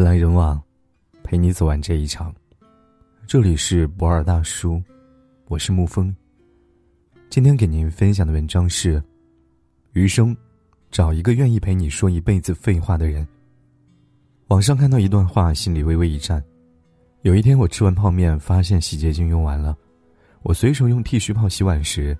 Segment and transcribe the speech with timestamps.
[0.00, 0.58] 人来人往，
[1.22, 2.34] 陪你走完这一场。
[3.26, 4.82] 这里是博尔大叔，
[5.46, 6.16] 我是沐风。
[7.28, 9.02] 今天给您分享的文章是：
[9.92, 10.34] 余生，
[10.90, 13.28] 找一个愿意陪你说一辈子废话的人。
[14.46, 16.42] 网上看到一段话，心里微微一颤。
[17.20, 19.76] 有一天，我吃完泡面，发现洗洁精用完了。
[20.40, 22.16] 我随手用剃须泡洗碗时，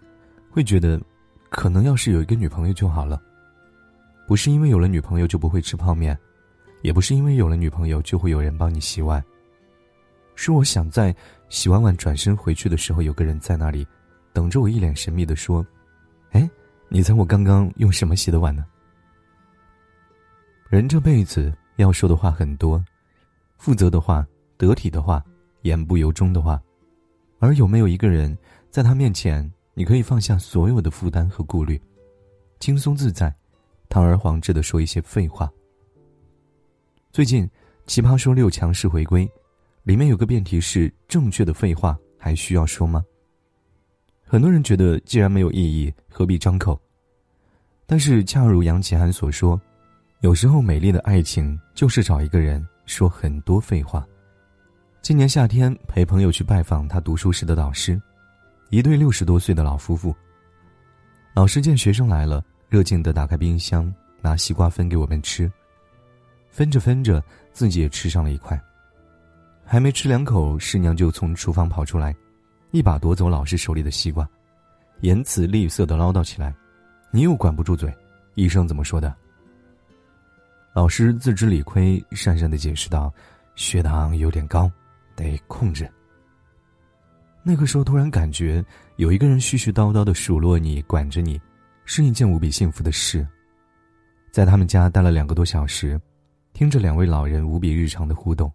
[0.51, 1.01] 会觉得，
[1.49, 3.19] 可能要是有一个女朋友就好了。
[4.27, 6.15] 不是因为有了女朋友就不会吃泡面。
[6.83, 9.23] 也不是因为有了女朋友就会有人帮你洗碗，
[10.35, 11.15] 是我想在
[11.49, 13.87] 洗完碗转身回去的时候，有个人在那里
[14.33, 15.67] 等着我，一脸神秘的说
[16.33, 16.49] ：“哎，
[16.89, 18.65] 你猜我刚刚用什么洗的碗呢？”
[20.71, 22.83] 人这辈子要说的话很多，
[23.59, 24.27] 负责的话、
[24.57, 25.23] 得体的话、
[25.63, 26.61] 言不由衷的话，
[27.41, 28.37] 而有没有一个人
[28.71, 31.81] 在他面前，你可以放下所有的负担和顾虑，
[32.61, 33.35] 轻松自在，
[33.89, 35.51] 堂而皇之的说一些废话？
[37.13, 37.45] 最近，
[37.89, 39.29] 《奇葩说》六强势回归，
[39.83, 43.05] 里面有个辩题是：正确的废话还需要说吗？
[44.25, 46.81] 很多人觉得，既然没有意义，何必张口？
[47.85, 49.61] 但是，恰如杨奇涵所说，
[50.21, 54.07] 有时候美丽的爱情就是找一个人说很多废话。
[55.03, 58.01] 今年夏天，陪朋友去拜访他读书时的导师，
[58.69, 60.15] 一对六十多岁的老夫妇。
[61.35, 65.51] 老师见学生来了，热情的打开冰箱，拿西瓜分给我们吃。
[66.51, 68.61] 分着分着，自己也吃上了一块。
[69.65, 72.15] 还没吃两口，师娘就从厨房跑出来，
[72.73, 74.29] 一把夺走老师手里的西瓜，
[75.01, 76.53] 言辞厉色的唠叨起来
[77.13, 77.93] ：“你又管不住嘴，
[78.35, 79.15] 医生怎么说的？”
[80.75, 83.13] 老师自知理亏，讪讪的解释道
[83.55, 84.71] ：“血糖有点高，
[85.15, 85.89] 得控制。”
[87.43, 88.65] 那个时候突然感觉，
[88.97, 91.41] 有一个人絮絮叨叨的数落你、管着你，
[91.85, 93.27] 是一件无比幸福的事。
[94.33, 96.01] 在他们家待了两个多小时。
[96.61, 98.53] 听着两位老人无比日常的互动，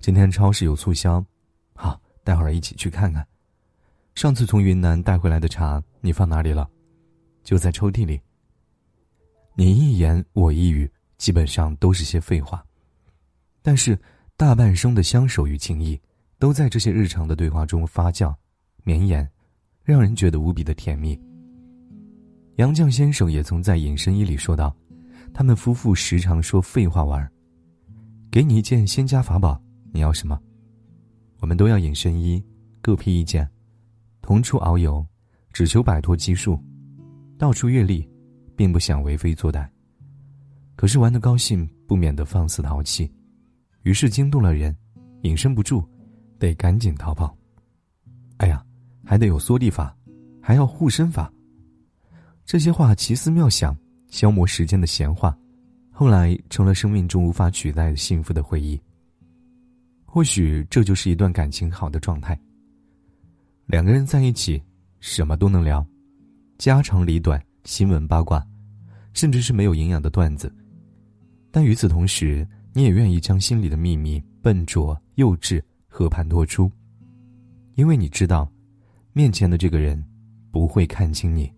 [0.00, 1.24] 今天超市有促销，
[1.72, 3.24] 好，待会儿一起去看看。
[4.16, 6.68] 上次从云南带回来的茶你放哪里了？
[7.44, 8.20] 就在抽屉里。
[9.54, 12.60] 你一言我一语，基本上都是些废话，
[13.62, 13.96] 但是
[14.36, 15.96] 大半生的相守与情谊，
[16.40, 18.34] 都在这些日常的对话中发酵、
[18.82, 19.30] 绵延，
[19.84, 21.16] 让人觉得无比的甜蜜。
[22.56, 24.74] 杨绛先生也曾在《隐身衣》里说道。
[25.34, 27.30] 他们夫妇时常说废话玩儿，
[28.30, 29.60] 给你一件仙家法宝，
[29.90, 30.38] 你要什么？
[31.40, 32.42] 我们都要隐身衣，
[32.80, 33.48] 各披一件，
[34.20, 35.04] 同出遨游，
[35.52, 36.58] 只求摆脱拘束，
[37.38, 38.08] 到处阅历，
[38.54, 39.68] 并不想为非作歹。
[40.76, 43.10] 可是玩的高兴，不免得放肆淘气，
[43.82, 44.76] 于是惊动了人，
[45.22, 45.82] 隐身不住，
[46.38, 47.36] 得赶紧逃跑。
[48.36, 48.64] 哎呀，
[49.04, 49.96] 还得有缩地法，
[50.40, 51.32] 还要护身法。
[52.44, 53.76] 这些话奇思妙想。
[54.12, 55.34] 消磨时间的闲话，
[55.90, 58.78] 后来成了生命中无法取代的幸福的回忆。
[60.04, 62.38] 或许这就是一段感情好的状态。
[63.64, 64.62] 两个人在一起，
[65.00, 65.84] 什么都能聊，
[66.58, 68.46] 家长里短、新闻八卦，
[69.14, 70.54] 甚至是没有营养的段子。
[71.50, 76.70] 但与此同时，你也愿意将心里的秘密、笨拙、幼稚和盘托出，
[77.76, 78.46] 因为你知道，
[79.14, 80.04] 面前的这个人
[80.50, 81.50] 不会看清你，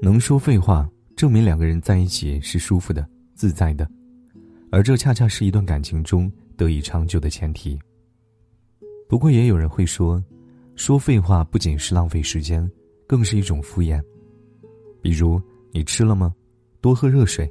[0.00, 0.90] 能说废话。
[1.20, 3.86] 证明两个人在一起是舒服的、自在的，
[4.72, 7.78] 而这恰恰是一段感情中得以长久的前提。
[9.06, 10.24] 不过，也有人会说，
[10.76, 12.66] 说废话不仅是浪费时间，
[13.06, 14.02] 更是一种敷衍。
[15.02, 15.38] 比如，
[15.72, 16.34] 你吃了吗？
[16.80, 17.46] 多喝热水。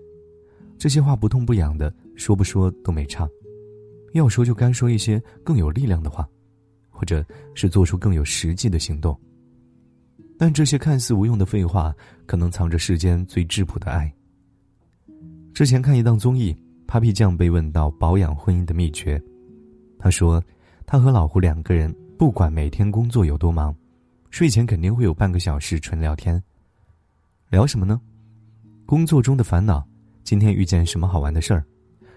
[0.80, 3.30] 这些话不痛不痒的，说不说都没差。
[4.14, 6.28] 要说就该说一些更有力量的话，
[6.90, 9.16] 或者是做出更有实际的行动。
[10.40, 11.94] 但这些看似无用的废话，
[12.26, 14.10] 可能藏着世间最质朴的爱。
[15.54, 16.56] 之前看一档综艺
[16.88, 19.22] ，Papi 酱被问到保养婚姻的秘诀，
[20.00, 20.42] 他说，
[20.86, 23.76] 他和老胡两个人，不管每天工作有多忙，
[24.30, 26.42] 睡前肯定会有半个小时纯聊天。
[27.50, 28.00] 聊什么呢？
[28.86, 29.86] 工作中的烦恼，
[30.24, 31.66] 今天遇见什么好玩的事儿，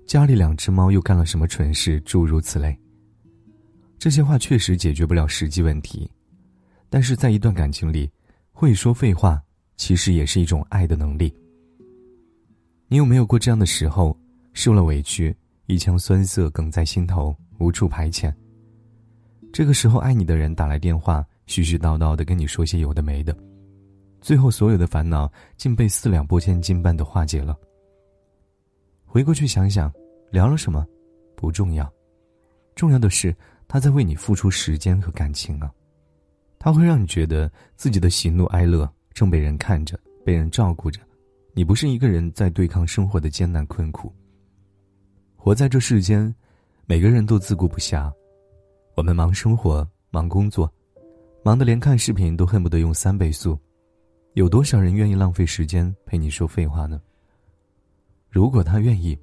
[0.07, 2.79] 家里两只猫又干了什么蠢事，诸如此类。
[3.99, 6.09] 这些话确实解决不了实际问题。
[6.93, 8.07] 但是在一段感情里，
[8.53, 9.43] 会说废话
[9.79, 11.35] 其实也是一种爱的能力。
[12.87, 14.15] 你有没有过这样的时候，
[14.53, 15.35] 受了委屈，
[15.65, 18.31] 一腔酸涩梗在心头，无处排遣？
[19.55, 23.35] 这个时候，爱你的人打来电话，絮絮叨叨的跟你说些有的没的，
[24.21, 27.57] 最后所有的烦恼竟被四两拨千斤般的化解了。
[29.07, 29.91] 回过去想想，
[30.31, 30.87] 聊了什么，
[31.35, 31.91] 不重要，
[32.75, 33.35] 重要的是
[33.67, 35.73] 他在为你付出时间和感情啊。
[36.65, 41.01] 它会让你觉得自己的喜怒哀乐正被人看着，被人照顾着，
[41.55, 44.15] 你不是一个人在对抗生活的艰难困苦。
[45.35, 46.33] 活在这世间，
[46.87, 48.09] 每个人都自顾不暇。
[48.95, 50.73] 我们忙生活，忙工作，
[51.45, 53.59] 忙得连看视频都恨不得用三倍速。
[54.35, 57.03] 有多少人愿意浪费时间陪你说废话呢？
[58.31, 59.19] 如果他愿意，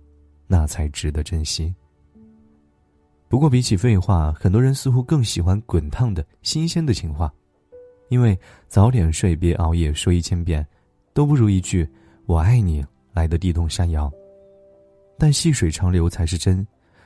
[0.45, 1.73] 那才值得珍惜。
[3.29, 7.31] 不过比起废话，很多人似乎更喜欢滚烫的新鲜的情话，
[8.09, 8.37] 因为
[8.67, 10.65] 早点睡，别熬夜，说一千遍，
[11.13, 11.87] 都不如一句
[12.25, 12.83] “我爱你”
[13.13, 14.11] 来的地动山摇。
[15.15, 16.65] 但细水长流才是真，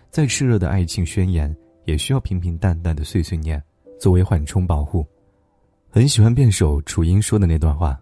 [0.09, 1.53] 再炽热的爱情宣言，
[1.83, 3.61] 也需要平平淡淡的碎碎念
[3.99, 5.05] 作为缓冲保护。
[5.89, 7.99] 很喜欢辩手楚英说的那段话：“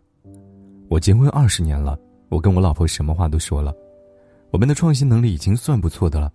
[0.89, 1.97] 我结婚二十年了，
[2.29, 3.73] 我跟我老婆什么话都说了，
[4.51, 6.31] 我们的创新能力已经算不错的了，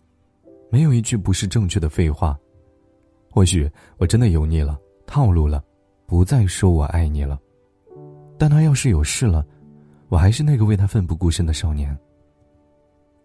[0.71, 2.39] 没有一句不是正确的废话。
[3.31, 5.63] 或许我真的油腻了，套路了，
[6.07, 7.39] 不再说我爱你了。
[8.39, 9.47] 但他要是有事了，
[10.09, 11.97] 我还是那个为他奋不顾身的少年。”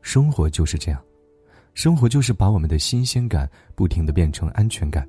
[0.02, 1.02] 生活就是这样，
[1.74, 5.08] 生活就是把我们的新鲜感不停的变成安全感，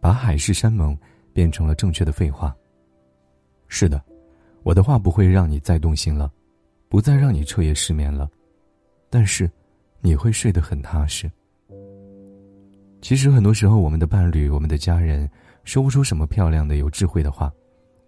[0.00, 0.96] 把海誓山盟
[1.32, 2.54] 变成了正确的废话。
[3.68, 4.02] 是的，
[4.62, 6.30] 我的话不会让你再动心了，
[6.88, 8.28] 不再让你彻夜失眠了，
[9.08, 9.50] 但是，
[10.00, 11.30] 你会睡得很踏实。
[13.00, 15.28] 其实很多时候，我们的伴侣、我们的家人，
[15.64, 17.52] 说不出什么漂亮的、有智慧的话，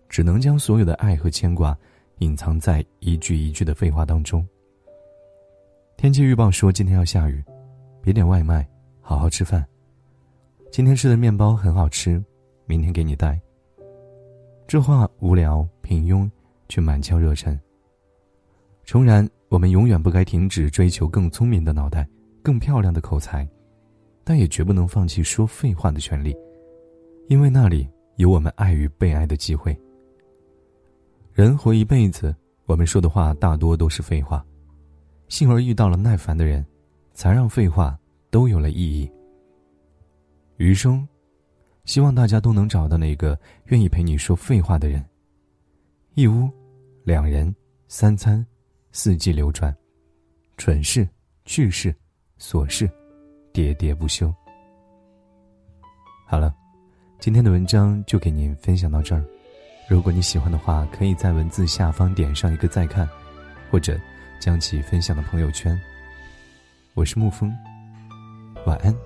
[0.08, 1.76] 只能将所有的爱和牵挂，
[2.18, 4.46] 隐藏在一句一句的废话当中。
[5.96, 7.42] 天气预报说今天要下雨，
[8.02, 8.66] 别点外卖，
[9.00, 9.64] 好好吃饭。
[10.70, 12.22] 今天吃的面包很好吃，
[12.66, 13.40] 明天给你带。
[14.66, 16.30] 这话无聊平庸，
[16.68, 17.58] 却满腔热忱。
[18.84, 22.08] 诚然，我们永远不该停止追求更聪明的脑袋、
[22.42, 23.48] 更漂亮的口才，
[24.30, 26.32] 但也绝不能放弃说废话的权利，
[27.26, 29.76] 因为那里有我们爱与被爱的机会。
[31.32, 32.32] 人活一辈子，
[32.66, 34.46] 我们说的话大多都是废话。
[35.26, 36.64] 幸而遇到了耐烦的人，
[37.12, 37.98] 才让废话
[38.30, 39.10] 都有了意义。
[40.58, 41.04] 余生，
[41.84, 45.04] 希望大家都能找到那个愿意陪你说废话的人。
[46.14, 46.48] 一屋，
[47.02, 47.52] 两人，
[47.88, 48.46] 三餐，
[48.92, 49.76] 四季流转，
[50.56, 51.08] 蠢事、
[51.44, 51.92] 趣事、
[52.38, 52.88] 琐事，
[53.52, 54.32] 喋喋不休。
[56.26, 56.54] 好了，
[57.18, 59.24] 今天的文章就给您分享到这儿。
[59.88, 63.08] 如果你喜欢的话，可以在文字下方点上一个再看，
[63.70, 63.98] 或者。
[64.40, 65.78] 将其分享到朋友圈。
[66.94, 67.54] 我是沐风，
[68.64, 68.96] 晚安，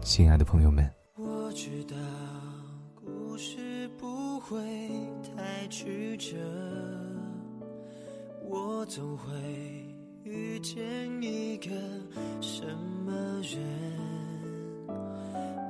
[0.00, 0.90] 亲爱的朋友们。
[1.14, 1.94] 我知道
[2.96, 4.58] 故事不会
[5.22, 6.36] 太曲折，
[8.44, 9.28] 我总会
[10.24, 10.76] 遇见
[11.22, 11.70] 一个
[12.40, 13.60] 什么的人，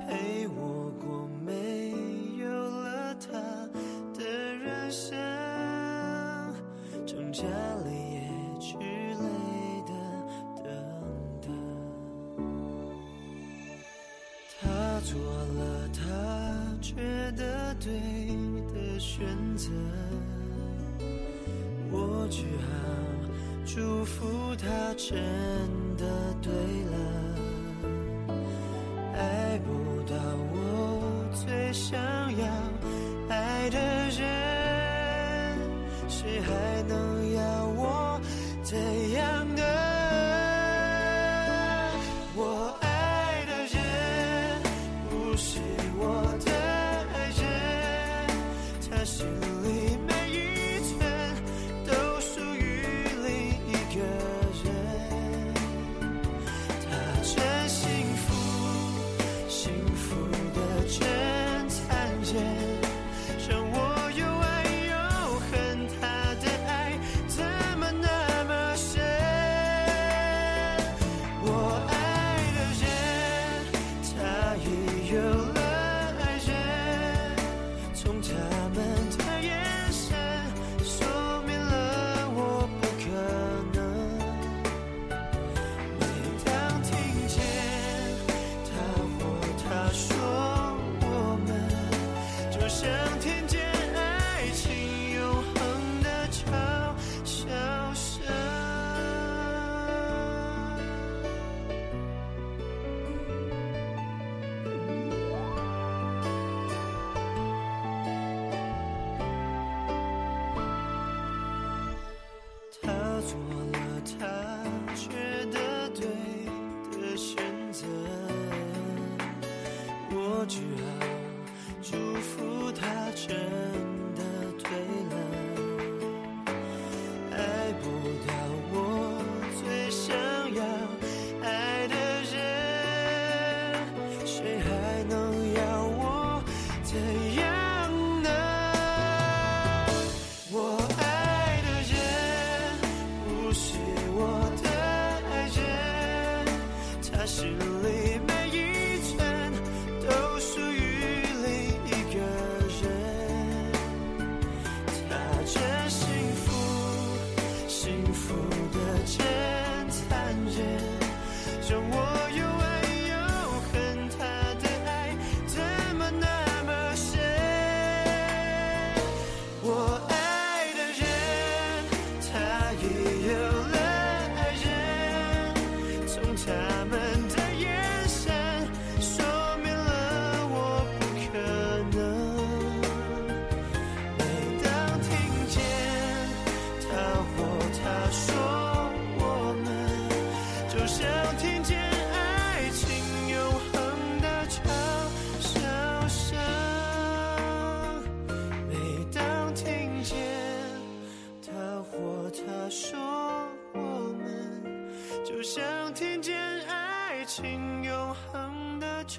[0.07, 1.91] 陪我过没
[2.39, 3.27] 有了他
[4.17, 5.11] 的人生，
[7.05, 7.43] 挣扎
[7.85, 7.91] 里。
[15.05, 16.01] 做了他
[16.81, 16.95] 觉
[17.35, 17.91] 得对
[18.73, 19.69] 的选择，
[21.91, 22.71] 我只好
[23.65, 25.19] 祝福他真
[25.97, 27.32] 的对了。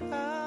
[0.02, 0.43] 们，